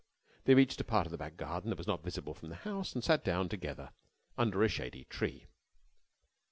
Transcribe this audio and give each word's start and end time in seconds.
They 0.45 0.55
reached 0.55 0.81
a 0.81 0.83
part 0.83 1.05
of 1.05 1.11
the 1.11 1.17
back 1.19 1.37
garden 1.37 1.69
that 1.69 1.77
was 1.77 1.85
not 1.85 2.03
visible 2.03 2.33
from 2.33 2.49
the 2.49 2.55
house 2.55 2.95
and 2.95 3.03
sat 3.03 3.23
down 3.23 3.49
together 3.49 3.91
under 4.35 4.63
a 4.63 4.67
shady 4.67 5.03
tree. 5.03 5.45